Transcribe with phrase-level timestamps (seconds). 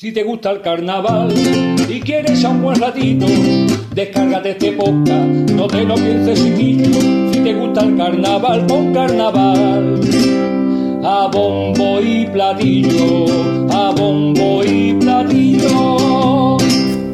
[0.00, 1.30] Si te gusta el carnaval
[1.86, 3.26] y quieres a un buen ratito,
[3.94, 7.30] descárgate este podcast, no te lo pienses chiquillo.
[7.30, 10.00] Si te gusta el carnaval, pon carnaval.
[11.04, 13.26] A bombo y platillo,
[13.70, 16.56] a bombo y platillo.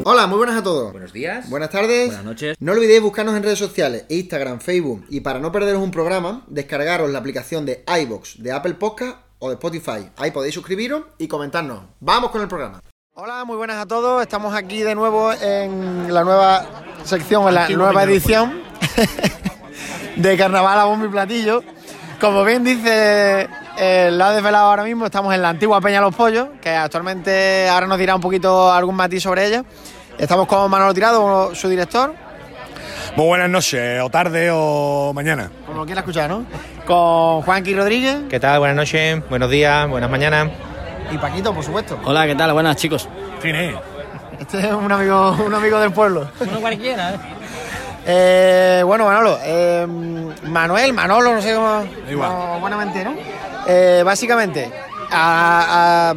[0.04, 0.92] Hola, muy buenas a todos.
[0.92, 1.50] Buenos días.
[1.50, 2.06] Buenas tardes.
[2.06, 2.56] Buenas noches.
[2.60, 7.10] No olvidéis buscarnos en redes sociales, Instagram, Facebook y para no perderos un programa, descargaros
[7.10, 10.10] la aplicación de iBox de Apple Podcast o de Spotify.
[10.16, 11.80] Ahí podéis suscribiros y comentarnos.
[12.00, 12.80] Vamos con el programa.
[13.14, 14.20] Hola, muy buenas a todos.
[14.20, 16.66] Estamos aquí de nuevo en la nueva
[17.04, 18.60] sección, en la nueva edición
[20.16, 21.62] de Carnaval a Bombo y Platillo.
[22.20, 26.14] Como bien dice eh, lo ha desvelado ahora mismo, estamos en la antigua Peña Los
[26.14, 29.64] Pollos, que actualmente ahora nos dirá un poquito algún matiz sobre ella.
[30.18, 32.14] Estamos con Manolo Tirado, su director,
[33.16, 35.50] Muy buenas noches, o tarde o mañana.
[35.66, 36.44] como lo quiera escuchar, ¿no?
[36.86, 38.58] Con Juanqui Rodríguez ¿Qué tal?
[38.58, 40.48] Buenas noches, buenos días, buenas mañanas.
[41.10, 41.98] y Paquito, por supuesto.
[42.04, 42.52] Hola, ¿qué tal?
[42.52, 43.08] Buenas, chicos.
[43.40, 43.74] Fine.
[44.38, 46.28] Este es un amigo, un amigo del pueblo.
[46.40, 47.18] Uno cualquiera, ¿eh?
[48.08, 49.86] Eh, bueno, Manolo, eh,
[50.44, 51.84] Manuel, Manolo, no sé cómo.
[52.08, 52.30] igual.
[52.30, 53.14] como buenamente, ¿no?
[53.66, 54.70] Eh, básicamente,
[55.10, 56.14] a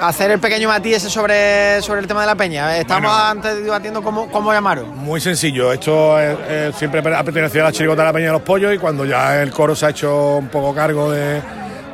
[0.00, 2.76] hacer el pequeño matiz ese sobre, sobre el tema de la peña.
[2.78, 3.24] Estamos Bueno.
[3.26, 4.96] antes debatiendo cómo, cómo llamaron.
[4.96, 5.72] Muy sencillo.
[5.72, 8.74] Esto es- es- siempre ha pertenecido a la chirigota de la Peña de los Pollos
[8.74, 11.40] y cuando ya el coro se ha hecho un poco cargo de,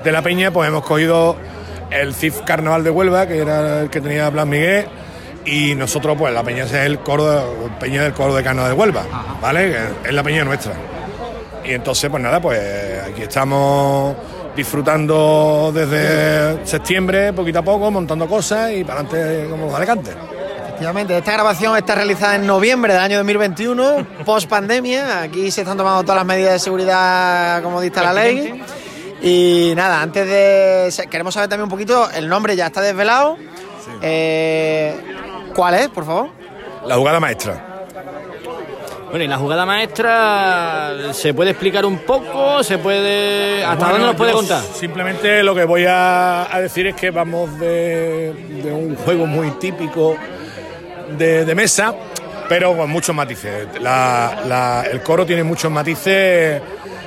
[0.03, 1.37] de la Peña, pues hemos cogido
[1.91, 4.87] el CIF Carnaval de Huelva, que era el que tenía Blas Miguel,
[5.47, 8.77] y nosotros, pues la Peña es el coro, de- Peña del coro de Carnaval de
[8.79, 9.03] Huelva,
[9.41, 9.77] ¿vale?
[10.05, 10.73] Es la Peña nuestra.
[11.65, 12.61] Y entonces, pues nada, pues
[13.09, 14.15] aquí estamos
[14.57, 20.15] disfrutando desde septiembre, poquito a poco, montando cosas y para adelante como los Alicantes.
[20.65, 25.23] Efectivamente, esta grabación está realizada en noviembre del año 2021, post pandemia.
[25.23, 28.63] Aquí se están tomando todas las medidas de seguridad como dicta la ley.
[29.23, 31.09] Y nada, antes de.
[31.09, 33.37] Queremos saber también un poquito, el nombre ya está desvelado.
[34.03, 34.95] Eh,
[35.55, 36.29] ¿Cuál es, por favor?
[36.87, 37.74] La jugada maestra.
[39.15, 42.65] Bueno, y la jugada maestra, ¿se puede explicar un poco?
[42.65, 43.63] ¿Se puede.
[43.63, 44.61] ¿Hasta Bueno, dónde nos puede contar?
[44.75, 49.53] Simplemente lo que voy a, a decir es que vamos de, de un juego muy
[49.53, 50.17] típico
[51.17, 51.95] de, de mesa,
[52.49, 53.69] pero con muchos matices.
[53.81, 56.61] La- la- el coro tiene muchos matices,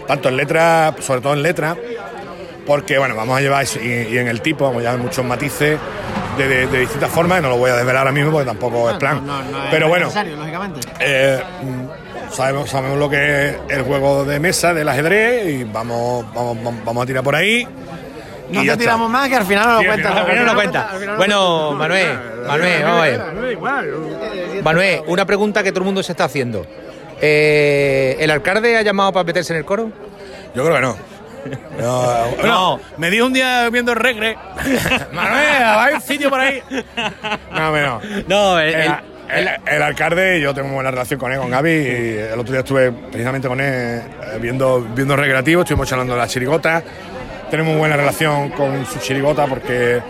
[0.07, 1.75] tanto en letra, sobre todo en letra,
[2.66, 5.78] porque bueno, vamos a llevar, y, y en el tipo, vamos a llevar muchos matices
[6.37, 8.89] de, de- de distintas formas, y no lo voy a desvelar ahora mismo porque tampoco
[8.89, 9.21] es plan.
[9.71, 10.79] pero bueno, lógicamente.
[10.99, 11.41] eh,
[12.31, 17.03] sabemos, sabemos lo que es el juego de mesa del ajedrez y vamos, vamos, vamos,
[17.03, 17.67] a tirar por ahí.
[18.49, 19.19] No te tiramos está.
[19.19, 20.11] más que al final no lo Sí, cuentas.
[20.11, 20.81] final- Al final no cuenta.
[20.89, 24.63] al final no Bueno, Manuel, Manuel, vamos a ver.
[24.63, 26.65] Manuel, una pregunta que todo el mundo se está haciendo.
[27.21, 29.91] Eh, ¿El alcalde ha llamado para meterse en el coro?
[30.55, 30.95] Yo creo que no.
[31.79, 34.35] No, no, me dijo un día viendo el regre.
[35.13, 36.61] Manuel, ¿hay un sitio por ahí?
[37.51, 38.01] No, no.
[38.27, 38.91] No, el, El,
[39.29, 41.69] el- el alcalde, yo tengo buena relación con él, con Gaby.
[41.71, 43.65] Y el otro día estuve precisamente con él
[44.01, 46.81] eh, viendo, viendo recreativo, estuvimos charlando de la chirigota.
[47.51, 50.01] Tenemos buena relación con su chirigota porque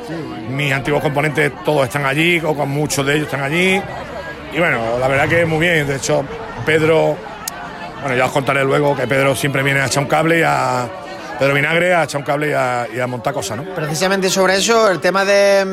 [0.49, 3.79] mis antiguos componentes todos están allí, o con muchos de ellos están allí.
[4.53, 5.85] Y bueno, la verdad que muy bien.
[5.85, 6.23] De hecho,
[6.65, 7.15] Pedro,
[8.01, 10.87] bueno, ya os contaré luego que Pedro siempre viene a echar un cable y a.
[11.39, 13.63] Pedro Vinagre a echar un cable y a, y a montar cosas, ¿no?
[13.75, 15.63] Precisamente sobre eso, el tema de,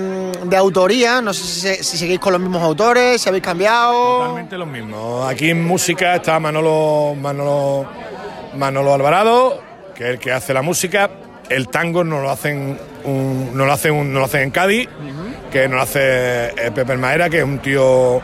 [0.44, 3.44] mm, de autoría, no sé si, se- si seguís con los mismos autores, si habéis
[3.44, 4.18] cambiado.
[4.18, 5.26] Totalmente los mismos.
[5.30, 7.86] Aquí en música está Manolo, Manolo,
[8.56, 9.58] Manolo Alvarado,
[9.94, 11.10] que es el que hace la música.
[11.48, 14.88] El tango nos lo hacen, un- nos lo hacen, un- nos lo hacen en Cádiz,
[15.50, 18.20] que nos lo hace eh, Pepe Maera, que es un tío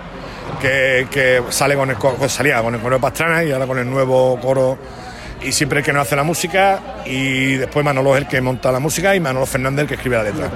[0.60, 1.96] que, que sale con el
[2.28, 4.76] salía con el coro de Pastrana y ahora con el nuevo coro.
[5.42, 8.70] Y siempre el que nos hace la música, y después Manolo es el que monta
[8.70, 10.50] la música y Manolo Fernández el que escribe la letra.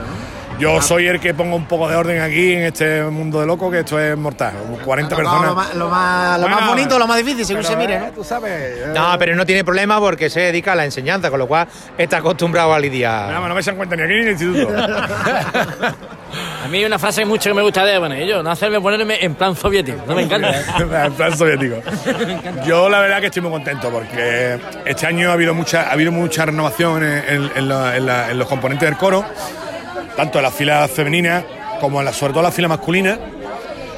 [0.59, 3.71] Yo soy el que pongo un poco de orden aquí en este mundo de loco,
[3.73, 4.53] que esto es mortal.
[4.85, 5.49] 40 Ha tocado personas.
[5.51, 7.99] Lo más, lo más, lo más Bueno, bonito, lo más difícil, según se mire, eh,
[7.99, 8.07] ¿no?
[8.13, 8.53] Tú sabes.
[8.53, 11.67] eh, No, pero no tiene problema porque se dedica a la enseñanza, con lo cual
[11.99, 13.33] está acostumbrado a lidiar.
[13.33, 14.69] Nada, no me se cuenta ni aquí ni en el instituto.
[16.65, 19.35] A mí hay una frase mucho que me gusta de bueno, no hacerme ponerme en
[19.35, 20.03] plan soviético.
[20.07, 20.53] No me encanta.
[21.07, 21.77] en plan soviético.
[22.67, 26.13] Yo la verdad que estoy muy contento porque este año ha habido mucha, ha habido
[26.13, 29.25] mucha renovación en los componentes del coro
[30.17, 31.45] tanto en las filas femeninas
[31.81, 33.19] como en la, sobre todo en las filas masculinas.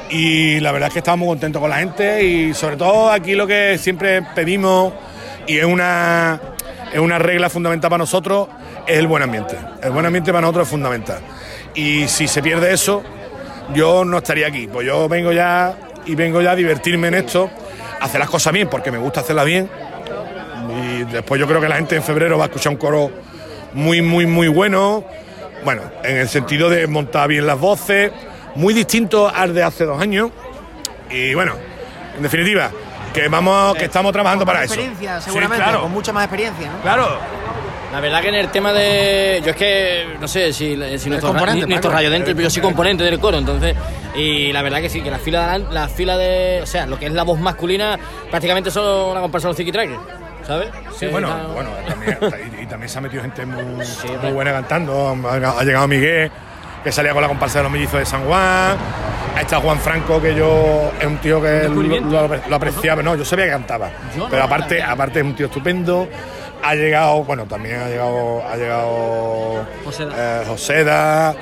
[0.09, 3.35] Y la verdad es que estamos muy contentos con la gente y sobre todo aquí
[3.35, 4.93] lo que siempre pedimos
[5.45, 6.39] y es una,
[6.93, 8.47] es una regla fundamental para nosotros
[8.87, 9.57] es el buen ambiente.
[9.81, 11.19] El buen ambiente para nosotros es fundamental.
[11.77, 13.03] Y si se pierde eso,
[13.73, 14.67] yo no estaría aquí.
[14.67, 17.49] Pues yo vengo ya y vengo ya a divertirme en esto,
[18.01, 19.69] hacer las cosas bien, porque me gusta hacerlas bien.
[20.81, 23.11] Y después yo creo que la gente en febrero va a escuchar un coro
[23.73, 25.03] muy, muy, muy bueno.
[25.63, 28.11] Bueno, en el sentido de montar bien las voces,
[28.55, 30.31] muy distinto al de hace dos años.
[31.09, 31.53] Y bueno,
[32.15, 32.71] en definitiva,
[33.13, 34.73] que vamos, que estamos trabajando Con para eso.
[34.73, 35.81] experiencia, Sí, seguramente, claro.
[35.81, 36.81] con mucha más experiencia, ¿no?
[36.81, 37.17] Claro,
[37.91, 39.41] La verdad que en el tema de.
[39.43, 42.49] Yo es que no sé si, si nuestro, componente, ni- nuestro radio dentro, pero yo
[42.49, 43.75] soy componente del coro, entonces.
[44.15, 46.59] Y la verdad que sí, que la fila, la fila de.
[46.61, 47.97] O sea, lo que es la voz masculina,
[48.29, 49.71] prácticamente son una comparsa de los tiki
[50.45, 50.69] ¿sabes?
[50.97, 52.17] Sí, bueno, está- bueno también,
[52.59, 53.63] y, y también se ha metido gente muy,
[54.21, 55.15] muy buena cantando.
[55.29, 56.29] Ha, llegado Miguel,
[56.83, 58.75] que salía con la comparsa de los mellizos de San Juan.
[59.35, 61.81] Ha estado Juan Franco, que yo es un tío que lo,
[62.27, 63.01] lo- lo apreciaba.
[63.03, 63.89] No, yo sabía que cantaba.
[64.15, 66.09] Yo no pero aparte, aparte es un tío estupendo.
[66.67, 70.11] Ha llegado, bueno, también ha llegado, ha llegado Joseda.
[70.17, 71.35] eh, Joseda,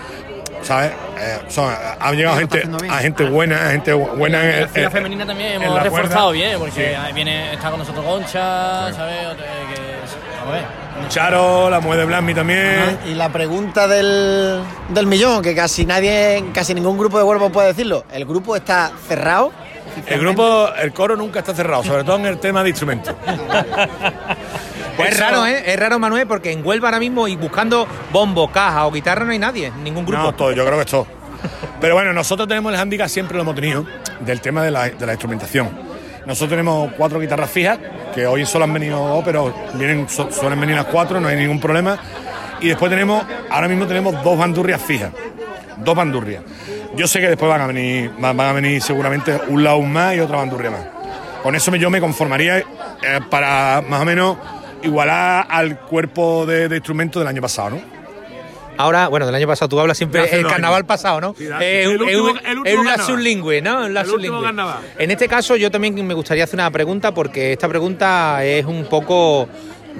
[0.61, 0.91] ¿sabes?
[1.19, 5.25] Eh, son- ha llegado gente, a gente buena, gente buena en, La fila en- femenina
[5.25, 6.31] también hemos reforzado cuerda.
[6.31, 6.95] bien, porque Sí.
[6.95, 9.25] ahí viene, está con nosotros Goncha, ¿sabes?
[9.25, 10.85] Otra- que- vamos a ver.
[11.09, 12.99] Charo, la mujer de Blasmi también.
[13.07, 17.69] Y la pregunta del, del millón, que casi nadie, casi ningún grupo de Huelva puede
[17.69, 18.05] decirlo.
[18.13, 19.51] ¿El grupo está cerrado?
[20.07, 23.15] El grupo, el coro nunca está cerrado, sobre todo en el tema de instrumentos.
[24.97, 25.63] Es raro, ¿eh?
[25.65, 29.31] Es raro, Manuel, porque en Huelva ahora mismo y buscando bombo, caja o guitarra no
[29.31, 30.21] hay nadie, ningún grupo.
[30.23, 31.07] No, todo, yo creo que todo.
[31.81, 33.85] Pero bueno, nosotros tenemos el handicap, siempre lo hemos tenido,
[34.21, 35.69] del tema de la, de la instrumentación.
[36.25, 37.77] Nosotros tenemos cuatro guitarras fijas,
[38.13, 41.35] que hoy solo han venido dos, pero vienen, su- suelen venir las cuatro, no hay
[41.35, 41.97] ningún problema.
[42.61, 45.11] Y después tenemos, ahora mismo tenemos dos bandurrias fijas,
[45.77, 46.41] dos bandurrias.
[46.95, 50.19] Yo sé que después van a venir, van a venir seguramente un lado más y
[50.21, 50.81] otra bandurria más.
[51.43, 52.63] Con eso yo me conformaría eh,
[53.29, 54.37] para más o menos
[54.85, 57.95] igualar al cuerpo de, de instrumentos del año pasado, ¿no?
[58.77, 60.87] Ahora, bueno, del año pasado tú hablas siempre el carnaval años.
[60.87, 61.35] pasado, ¿no?
[61.37, 62.29] Sí, da- Eh, el último-
[62.65, 62.75] es
[63.63, 63.85] ¿no?
[64.99, 68.85] En este caso, yo también me gustaría hacer una pregunta porque esta pregunta es un
[68.85, 69.47] poco.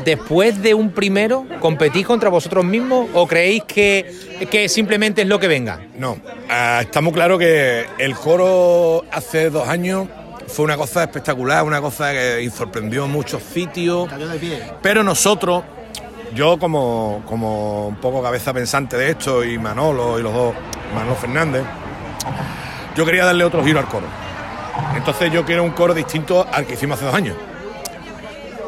[0.04, 4.12] Después de un primero, ¿competís contra vosotros mismos o creéis que,
[4.52, 5.80] que simplemente es lo que venga?
[5.98, 6.18] No,
[6.50, 10.10] ah, está muy claro que el coro hace dos años
[10.48, 14.08] fue una cosa espectacular, una cosa que sorprendió muchos sitios.
[14.10, 14.64] Cayó de pie.
[14.82, 15.64] Pero nosotros,
[16.34, 20.54] yo como, como un poco cabeza pensante de esto, y Manolo y los dos,
[20.94, 21.64] Manolo Fernández,
[22.96, 24.08] yo quería darle otro giro al coro.
[24.96, 27.36] Entonces yo quiero un coro distinto al que hicimos hace dos años.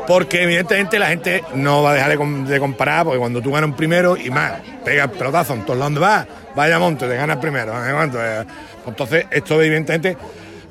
[0.08, 3.70] Porque evidentemente la gente no va a dejar de, de comparar, porque cuando tú ganas
[3.70, 4.54] un primero y más,
[4.86, 7.74] pegas pelotazo en todos lados donde vas, vaya monte, te ganas primero.
[7.74, 8.46] Eh,
[8.86, 10.18] Entonces, esto evidentemente.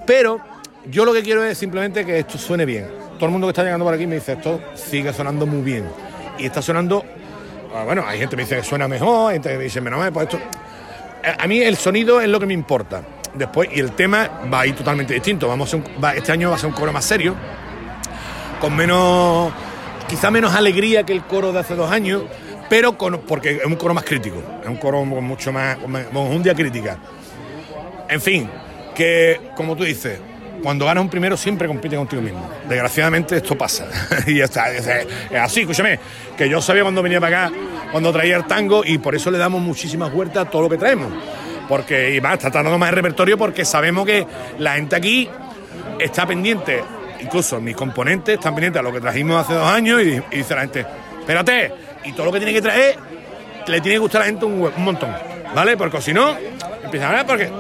[0.06, 0.40] Pero
[0.90, 2.86] yo lo que quiero es simplemente que esto suene bien.
[3.16, 5.84] Todo el mundo que está llegando por aquí me dice, esto sigue sonando muy bien.
[6.38, 7.04] Y está sonando.
[7.74, 9.80] ah, Bueno, hay gente que me dice que suena mejor, hay gente que me dice,
[9.80, 10.38] menos mal, pues esto.
[11.24, 13.02] Eh, A mí el sonido es lo que me importa.
[13.34, 15.48] Después, y el tema va a ir totalmente distinto.
[15.48, 15.84] Vamos a un-
[16.14, 17.34] este año va a ser un coro más serio,
[18.60, 19.52] con menos,
[20.08, 22.22] quizá menos alegría que el coro de hace dos años,
[22.70, 26.42] pero con, porque es un coro más crítico, es un coro mucho más- con un
[26.42, 26.96] día crítica.
[28.08, 28.48] En fin,
[28.94, 30.18] que como tú dices,
[30.66, 32.50] cuando ganas un primero siempre compite contigo mismo.
[32.68, 33.86] Desgraciadamente esto pasa.
[34.26, 34.68] y ya está.
[34.72, 34.84] Es,
[35.40, 36.00] así, escúchame,
[36.36, 37.56] que yo sabía cuando venía para acá,
[37.92, 40.76] cuando traía el tango, y por eso le damos muchísimas vueltas a todo lo que
[40.76, 41.12] traemos.
[41.68, 44.26] Porque, y más, está tratando más el repertorio porque sabemos que
[44.58, 45.30] la gente aquí
[46.00, 46.82] está pendiente,
[47.20, 50.62] incluso mis componentes están pendientes a lo que trajimos hace dos años y, dice la
[50.62, 50.84] gente,
[51.20, 52.96] espérate, y todo lo que tiene que traer
[53.68, 55.14] le tiene que gustar a la gente un, un montón,
[55.54, 55.76] ¿vale?
[55.76, 56.36] Porque si no,
[56.82, 57.50] empiezan a hablar porque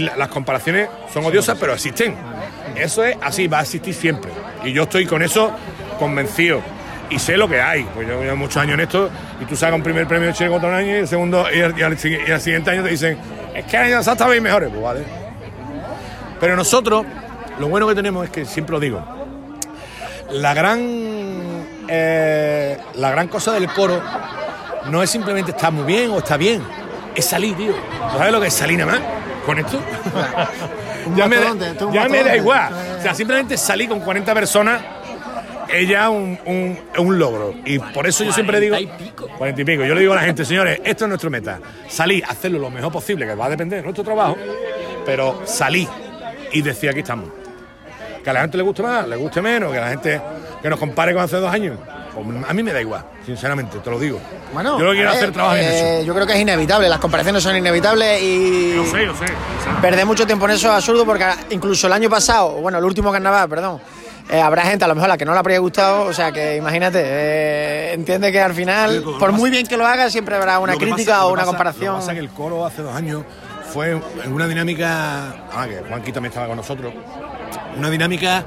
[0.00, 2.14] la- las comparaciones son odiosas, pero existen.
[2.78, 4.30] Eso es así, va a existir siempre.
[4.64, 5.52] Y yo estoy con eso
[5.98, 6.60] convencido.
[7.10, 9.08] Y sé lo que hay, pues yo llevo muchos años en esto,
[9.40, 11.98] y tú sacas un primer premio Chile contra un año, y el segundo, y al,
[11.98, 13.16] siguiente año te dicen,
[13.54, 15.04] es que el año pasado estabais mejores, pues vale.
[16.38, 17.06] Pero nosotros,
[17.58, 19.02] lo bueno que tenemos es que siempre lo digo,
[20.32, 20.80] la gran,
[21.88, 24.02] eh, la gran cosa del coro
[24.90, 26.62] no es simplemente estar muy bien o está bien,
[27.14, 27.72] es salir, tío.
[27.72, 29.00] ¿Tú ¿Sabes lo que es salir nada más
[29.46, 29.80] con esto?
[31.16, 31.54] Ya me, da-
[31.92, 32.72] ya me igual.
[32.98, 34.80] O sea, simplemente salir con 40 personas
[35.72, 37.54] es ya un, un- un logro.
[37.64, 38.74] Y por eso yo siempre digo...
[38.76, 39.28] 40 y pico.
[39.38, 39.84] 40 y pico.
[39.84, 41.60] Yo le digo a la gente, señores, esto es nuestra meta.
[41.88, 44.36] Salir, hacerlo lo mejor posible, que va a depender de nuestro trabajo,
[45.04, 45.88] pero salir
[46.52, 47.28] y decir aquí estamos.
[48.24, 50.20] Que a la gente le guste más, le guste menos, que la gente
[50.62, 51.78] que nos compare con hace dos años.
[52.48, 54.20] A mí me da igual, sinceramente, te lo digo.
[54.52, 56.06] Bueno, yo lo quiero ver, hacer trabajo en eh, eso.
[56.06, 58.74] Yo creo que es inevitable, las comparaciones son inevitables y.
[58.76, 59.26] Yo sé, yo sé.
[59.80, 63.12] Perder mucho tiempo en eso es absurdo porque incluso el año pasado, bueno, el último
[63.12, 63.80] carnaval, perdón,
[64.30, 66.32] eh, habrá gente a lo mejor a la que no le habría gustado, o sea
[66.32, 70.36] que imagínate, eh, entiende que al final, Sí, por muy bien que lo haga, siempre
[70.36, 71.86] habrá una crítica pasa- o una pasa- comparación.
[71.86, 73.22] Lo que pasa es que el coro hace dos años
[73.72, 73.90] fue
[74.24, 75.34] en una dinámica.
[75.54, 76.92] Ah, que Juanqui también estaba con nosotros.
[77.76, 78.44] Una dinámica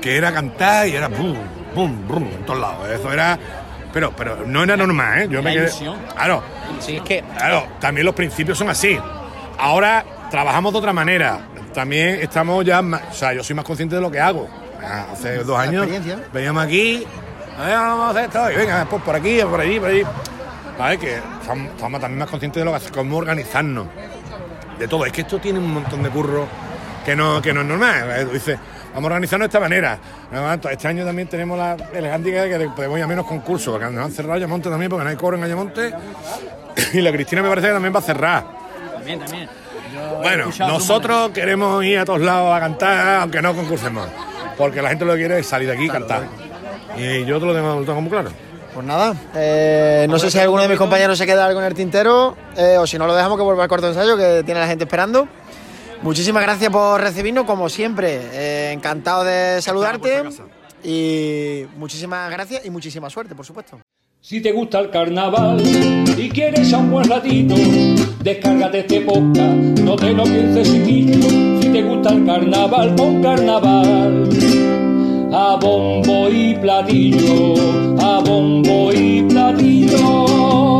[0.00, 1.36] que era cantar y era pum,
[1.74, 2.88] pum, pum, en todos lados.
[2.88, 3.38] Eso era.
[3.92, 5.28] Pero, pero no era normal, ¿eh?
[5.28, 5.62] Yo me quedé.
[5.64, 5.96] ilusión.
[6.14, 6.42] Claro,
[6.78, 8.96] Sí, es que Claro, también los principios son así.
[9.58, 11.40] Ahora trabajamos de otra manera.
[11.74, 14.48] También estamos ya, más- o sea, yo soy más consciente de lo que hago.
[14.82, 15.86] Ah, Hace dos años
[16.32, 17.04] veníamos aquí,
[17.58, 20.02] a ver, vamos a hacer esto, y venga, pues por aquí, por allí, por allí.
[20.78, 20.98] ¿Vale?
[20.98, 23.86] Que estamos, estamos también más conscientes de lo que cómo organizarnos.
[24.78, 25.04] De todo.
[25.04, 26.46] Es que esto tiene un montón de curro
[27.04, 28.30] que no, que no es normal.
[28.32, 28.58] Dices,
[28.94, 29.98] vamos a organizarnos de esta manera.
[30.70, 34.04] Este año también tenemos la elegante de que podemos ir a menos concursos, porque nos
[34.04, 35.92] han cerrado Ayamonte también, porque no hay coro en Ayamonte.
[36.92, 38.44] Y la Cristina me parece que también va a cerrar.
[38.94, 39.48] También, también.
[40.22, 44.08] Bueno, nosotros queremos ir a todos lados a cantar, aunque no concursemos.
[44.56, 46.24] Porque la gente lo que quiere es salir de aquí y cantar.
[46.96, 48.30] Y yo te lo tengo, lo tengo muy claro.
[48.74, 51.74] Pues nada, eh, no sé si alguno de mis compañeros se queda algo en el
[51.74, 54.68] tintero eh, o si no lo dejamos que vuelva al corto ensayo que tiene la
[54.68, 55.26] gente esperando.
[56.02, 60.22] Muchísimas gracias por recibirnos, como siempre, eh, encantado de saludarte
[60.82, 63.78] y muchísimas gracias y muchísima suerte, por supuesto.
[64.22, 65.62] Si te gusta el carnaval
[66.16, 67.54] y quieres a un buen ratito,
[68.22, 71.60] descárgate este podcast, no te lo pienses chiquillo.
[71.60, 74.28] Si te gusta el carnaval, pon carnaval.
[75.32, 77.54] A bombo y platillo,
[77.98, 80.79] a bombo y platillo.